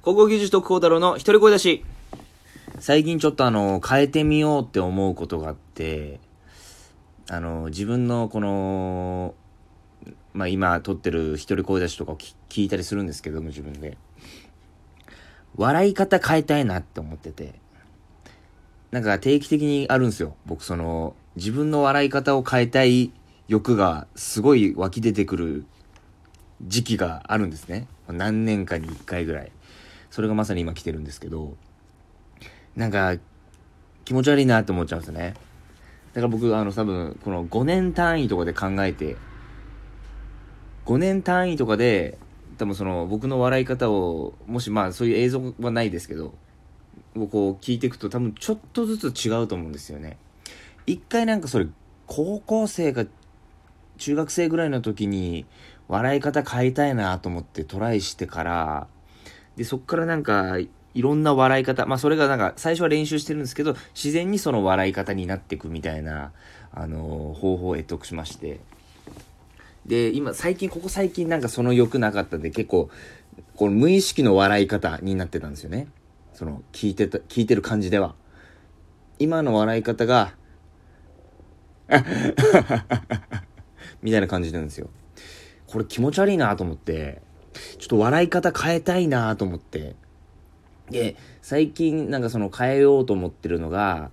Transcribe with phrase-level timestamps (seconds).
[0.00, 1.84] 高校技術特攻太郎の一人声出し。
[2.78, 6.20] 最近ちょっとあの、変えてみようって思うことがあって、
[7.28, 9.34] あの、自分のこの、
[10.32, 13.98] まあ今撮ってる一人声出しとかを聞いたりするんですけども、自分で。
[15.56, 17.54] 笑い方変えたいなって思ってて。
[18.92, 20.36] なんか定期的にあるんですよ。
[20.46, 23.10] 僕その、自分の笑い方を変えたい
[23.48, 25.64] 欲がすごい湧き出てくる
[26.62, 27.88] 時期があるんですね。
[28.06, 29.50] 何年かに1回ぐらい。
[30.10, 31.56] それがまさに今来てるんですけど、
[32.76, 33.16] なんか、
[34.04, 35.34] 気持ち悪いなって思っちゃうんですね。
[36.14, 39.16] だから僕、あの、多分、この5年単位とかで考えて、
[40.86, 42.18] 5年単位とかで、
[42.56, 46.34] 多分その、僕の笑い方を、もしまあ、そういう映像はないですけど、
[47.26, 50.18] こう聞いていくと多分ちょっとずつ違うと思うんですよね。
[50.86, 51.66] 一回なんかそれ、
[52.06, 53.04] 高校生か
[53.98, 55.44] 中学生ぐらいの時に
[55.88, 58.86] 笑い方変えたいなと思ってトライしてから、
[59.58, 60.70] で、そっからなんか、い
[61.02, 66.32] ろんな笑い方、まあそれがなんか最初は練習してるんですけど、自然にその笑い方になっていくみたいな、
[66.72, 68.60] あのー、方法を得得しまして。
[69.84, 72.88] で、今、最近、ここ最近なんかその欲なかったんで結構、
[73.56, 75.88] この無意識の笑い方になってたんですよね。
[76.34, 78.14] その、聞いてた、聞いてる感じでは。
[79.18, 80.34] 今の笑い方が、
[84.02, 84.88] みたいな感じなんですよ。
[85.66, 87.22] これ気持ち悪いなと思って、
[87.78, 89.94] ちょっと笑い方変えたいなと思って。
[90.90, 94.10] で、最近なんかその変えようと思ってるのが、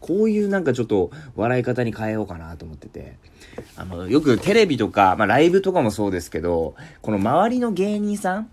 [0.00, 3.18] こういうなんかちょっと笑い方に変えようかなと思ってて。
[3.76, 8.50] あの、よくテレビとか、まあライブとかもそうですけど、この周りの芸人さん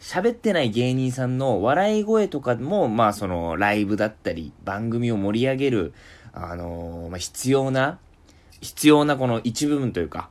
[0.00, 5.92] 喋ってない芸人さんの笑い声とかも、まあそのライブだったり、番組を盛り上げる、
[6.38, 7.98] あのー、まあ必要な、
[8.60, 10.28] 必要なこの一部分というか、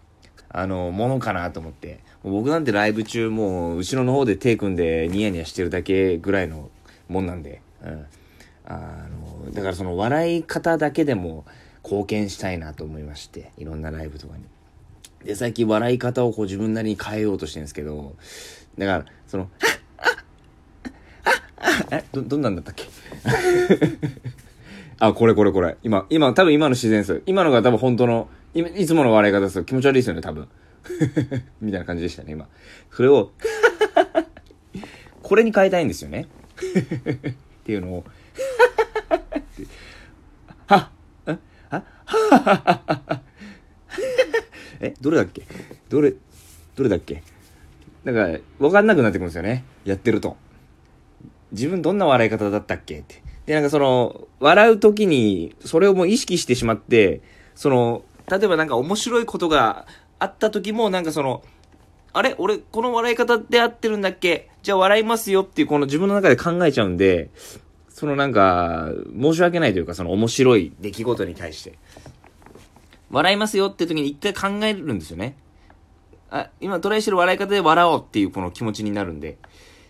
[0.50, 2.00] あのー、ものかなと思って。
[2.24, 6.72] 僕なんてライブ中もう後ろの方で手組んでニヤニヤしてるだけぐらいの
[7.08, 8.06] もんなんで、うん。
[8.66, 9.08] あ
[9.46, 11.46] の、だからその笑い方だけでも
[11.84, 14.44] 貢献したいなと思いまして、いろんなライブとかに。
[15.24, 18.16] で、最近笑い方をこう自分なりに変えようとしてるんですけど、
[18.78, 19.50] だから、その、
[21.92, 22.86] え、ど、どんなんだったっけ？
[25.00, 25.78] あ、これこれこれ。
[25.84, 27.22] 今、今、多分今の自然です。
[27.26, 29.64] 今のが多分本当の、いいつもの笑い方ですよ。
[29.66, 30.48] 気持ち悪いですよね、多分。
[31.62, 32.48] みたいな感じでしたね、今。
[32.92, 33.32] それを
[35.22, 36.28] これに変えたいんですよね。
[36.56, 37.34] っ
[37.66, 38.06] ていうのを
[40.68, 40.90] はっ、
[41.28, 41.38] え
[41.70, 43.22] はは
[44.80, 45.44] え、どれだっけ？
[45.90, 46.14] どれ、
[46.76, 47.24] どれだっけ？
[48.04, 49.64] なんか、わかんなくなってくるんですよね。
[49.84, 50.38] やってると。
[51.52, 53.00] 自分どんな笑い方だったっけ？
[53.00, 53.22] って。
[53.46, 57.22] で、なんかその、笑う時に、それをもう意識してしまって、
[57.54, 59.86] その、例えばなんか面白いことが
[60.18, 61.44] あった時も、なんかその、
[62.14, 62.34] あれ？
[62.38, 64.50] 俺、この笑い方で合ってるんだっけ？
[64.64, 67.30] じゃあ笑いますよっていう、この自分の中で考えちゃうんで、
[67.90, 68.90] そのなんか、
[69.22, 71.78] 申し訳ないというか、その面白い出来事に対して。
[73.12, 75.38] 笑いますよって時に一回考えるんですよね。
[76.32, 79.38] あ、今トライしてる笑い方で笑おうっていうこの気持ちになるんで、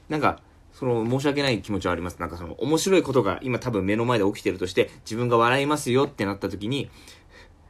[0.10, 0.40] なんか、
[0.78, 2.18] その申し訳ない気持ちはあります。
[2.20, 6.90] なんかその面白いことが今多分目の前で起きてるとして、自分が笑いますよってなった時に、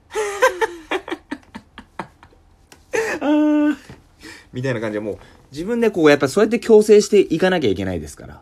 [4.52, 5.18] みたいな感じでもう
[5.52, 8.42] 自分でこうやっぱそうやって強制していかなきゃいけないですから。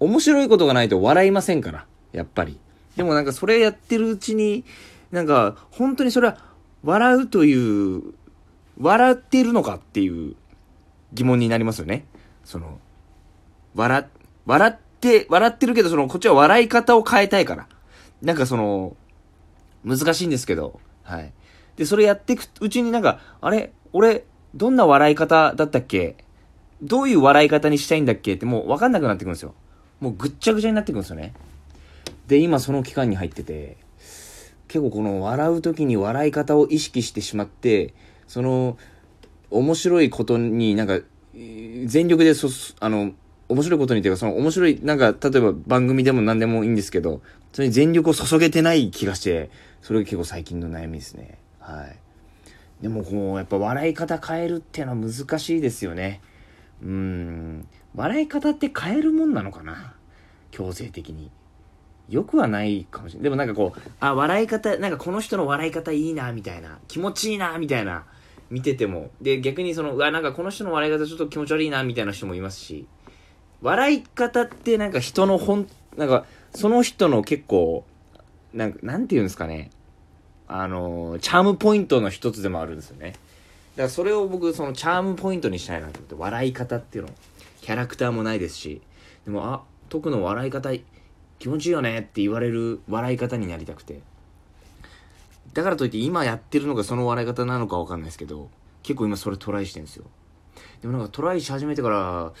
[0.00, 1.86] 面白いことがないと笑いませんから。
[2.12, 2.58] やっぱり。
[2.96, 4.66] でもなんかそれやってるうちに、
[5.12, 6.36] なんか本当にそれは
[6.82, 8.02] 笑うという、
[8.78, 10.36] 笑っているのかっていう
[11.14, 12.04] 疑問になりますよね。
[12.44, 12.78] その、
[13.74, 14.08] 笑、
[14.46, 17.68] 笑って、笑ってるけどそのこっちは笑い方を変えたいから。
[18.22, 18.96] なんかその、
[19.84, 21.32] 難しいんですけど、はい。
[21.76, 23.72] で、それやっていくうちになんか、あれ？
[23.92, 24.24] 俺、
[24.54, 26.16] どんな笑い方だったっけ？
[26.80, 28.34] どういう笑い方にしたいんだっけ？
[28.34, 29.54] ってもうわかんなくなってくるんですよ。
[30.00, 31.34] もうぐっちゃぐちゃになってくるんですよね。
[32.26, 33.76] で、今その期間に入ってて、
[34.68, 37.92] 結構この笑う時に笑い方を意識してしまって、
[38.26, 38.78] その、
[39.50, 41.00] 面白いことになんか、
[41.34, 42.48] 全力でそ、
[42.80, 43.12] あの、
[43.48, 47.20] 面白いことにというか、その面白い、なんか、例えば番組でも何でもいいんですけど、
[47.52, 49.50] それに全力を注げてない気がして、
[49.82, 51.38] それが結構最近の悩みですね。
[51.60, 51.96] はい。
[52.82, 56.20] でもこう、やっぱ笑い方変えるっていうのは難しいですよね。
[56.82, 57.68] うん。
[57.94, 59.94] 笑い方って変えるもんなのかな？
[60.50, 61.30] 強制的に。
[62.08, 63.24] よくはないかもしれない。
[63.24, 66.78] でもなんかこう、あ、笑い方、なんかこの人の笑い方いいな、みたいな。
[66.88, 68.04] 気持ちいいな、みたいな。
[68.50, 69.10] 見てても。
[69.22, 72.86] で、逆にその、うわ、なんかこの人の笑い方ちょっと気持ち悪いな、みたいな人もいますし。
[73.62, 76.24] 笑い方ってなんか人の本、なんか、
[76.54, 77.84] その人の結構、
[78.52, 79.70] なんか、なんて言うんですかね。
[80.46, 83.10] あの、チャームポイントの一つでもあるんですよね。
[83.10, 83.18] だか
[83.84, 87.10] らそれを僕、そのチャームポイントにしたいなと思って、笑い方っていうの。
[87.60, 88.82] キャラクターもないですし、
[89.24, 90.70] でも、あ、徳の笑い方、
[91.38, 94.00] 気持ちいいよねって言われる笑い方になりたくて。
[95.54, 98.50] だからといって今やってるのがその笑い方なのかわかんないですけど、
[98.82, 100.04] 結構今それトライしてるんですよ。
[100.82, 102.32] でもなんかトライし始めてから、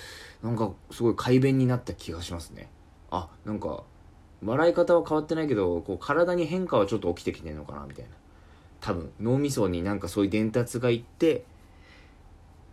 [0.44, 2.68] なんかすごい快便になった気がしますね。
[3.10, 3.82] あ、なんか、
[4.44, 8.10] 笑い方は変わってないけど、こう体に変化はちょっと起きてきてんのかなみたいな。
[8.82, 11.44] 多分、脳みそになんかそういう伝達がいって、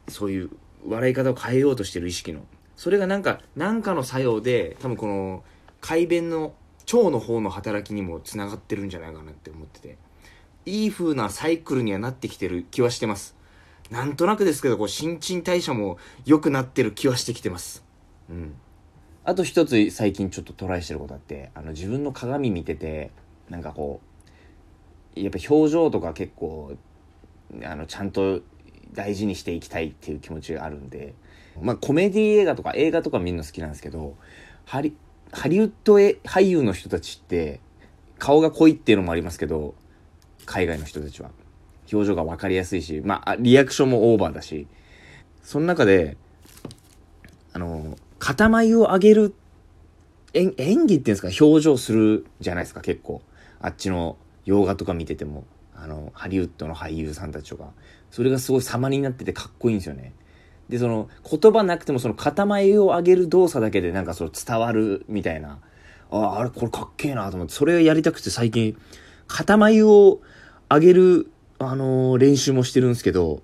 [0.09, 0.49] そういう
[0.85, 2.41] 笑い方を変えようとしてる意識の。
[2.75, 5.43] それがなんか、なんかの作用で、多分この、
[5.79, 6.53] 快便の
[6.93, 9.97] 腸の方の働きにもつながってるんじゃないかなって思ってて。
[10.65, 13.40] いい風なサイクルにはなってきてる気はしてます。
[13.91, 17.83] なんとなくですけど、こう、新陳代謝も良くなってる気はしてきてます。
[18.29, 18.55] うん。
[19.25, 23.11] あと一つ最近ちょっとトライしてることあって、あの、自分の鏡見てて、
[23.49, 23.99] なんかこ
[25.15, 26.71] う、やっぱ表情とか結構、
[27.65, 28.39] あの、ちゃんと
[28.93, 31.13] 大事にしていきたいっていう気持ちがあるんで、
[31.61, 34.15] まあ、コメディ映画とか映画とか見るの好きなんですけど、
[34.65, 34.95] ハリ、
[35.33, 37.59] ハリウッド俳優の人たちって、
[38.19, 39.75] 顔が濃いっていうのもありますけど、
[40.45, 41.31] 海外の人たちは。
[41.91, 44.67] 表情が分かりやすいし、まあ、リアクションもオーバーだし、
[45.43, 46.17] その中で、
[47.53, 49.33] あの、塊を上げる、
[50.33, 53.21] 演技っていうんですか、表情するじゃないですか、結構。
[53.59, 55.45] あっちの洋画とか見てても、
[55.75, 57.71] あの、ハリウッドの俳優さんたちとか。
[58.11, 60.13] それがすごい様になっててかっこいいんですよね。
[60.69, 65.59] で、その、言葉なくてもその塊を上げる動作だけでなんかその伝わるみたいな。
[66.11, 68.77] ああ、あれこれかっけえなと思って、それをやりたくて最近、
[69.27, 70.21] 塊を
[70.69, 71.30] 上げる、
[71.69, 73.41] あのー、練習もしてるんですけど、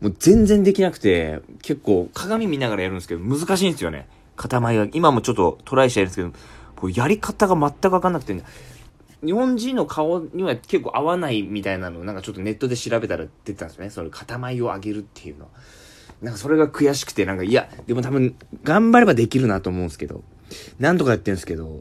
[0.00, 4.06] もう全然できなくて、結構鏡見ながらやるんですけど、難しいんですよね。
[4.36, 4.86] 塊が。
[4.92, 6.34] 今もちょっとトライしてるんですけど、も
[6.88, 8.42] うやり方が全くわかんなくて、ね、
[9.24, 13.90] 日本人の顔には結構合わないみたいなのなんかちょっとネットで調べたら出てたんですよね。
[13.90, 15.48] その塊を上げるっていうの。
[16.20, 20.22] なんかそれが悔しくて、なんかいや、でも多分頑張ればできるなと思うんですけど、
[20.78, 21.80] なんとかやってるんですけど、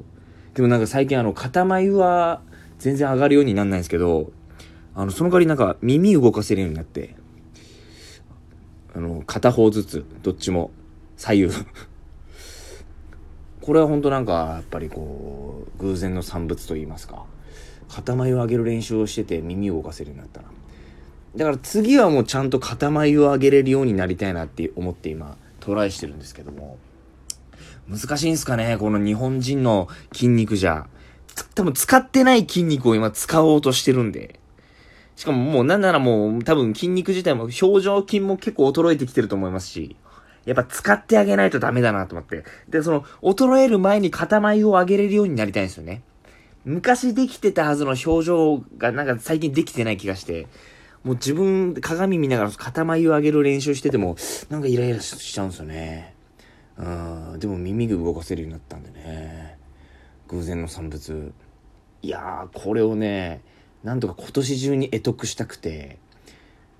[0.53, 2.41] でもなんか最近あの、塊は
[2.79, 4.31] 全然上がるようになんないんですけど、
[4.95, 7.15] あの、その代わりなんか耳動かせるようになって、
[8.95, 10.71] あの、片方ずつ、どっちも、
[11.17, 11.53] 左右
[13.61, 17.25] これは本当なんか、やっぱりこう、偶然の産物と言いますか。
[18.01, 20.47] 塊を上げる練習をしてて耳を動かせるようになったな。
[21.35, 26.77] だから次はもうちゃんと塊を上げれるようになりたいなって思って今トライしてるんですけども。
[27.89, 30.87] 難しいんすかねこの日本人の筋肉じゃ。
[31.55, 34.39] 多分使ってない筋肉を今使おうとしてるんで。
[35.15, 39.95] しかももうなんならもう多分筋肉自体も表情筋も結構衰えてきてると思いますし。
[40.45, 42.43] やっぱ使ってあげないとダメだなと思って。
[42.67, 46.01] で、その、衰える前に塊を上げれるようになりたいんですよね。
[46.65, 50.47] 昔できてたはずの表情がなんか最近できてない気がして、
[51.03, 54.15] もう自分、鏡見ながら塊を上げる練習してても、
[54.49, 56.13] なんかイライラしちゃうんですよね。
[56.77, 56.83] う
[57.35, 59.57] ん、でも耳が動かせるようになったんでね。
[60.27, 61.33] 偶然の産物。
[62.01, 63.41] いやー、これをね、
[63.83, 65.97] なんとか今年中に得得したくて、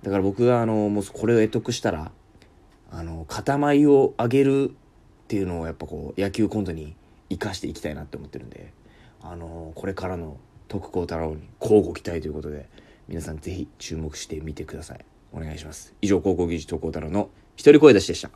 [0.02, 2.12] だから僕があの、もうこれを得得したら、
[2.90, 4.72] あの、塊を上げるっ
[5.28, 6.94] ていうのをやっぱこう、野球コントに
[7.30, 8.72] 生かしていきたいなって思ってるんで、
[9.26, 10.36] あのこれからの
[10.68, 12.68] 徳光太郎に交互期待ということで
[13.08, 15.04] 皆さんぜひ注目してみてください。
[15.32, 15.94] お願いします。
[16.02, 18.30] 以上高校技術徳光太郎の一人声出しでした。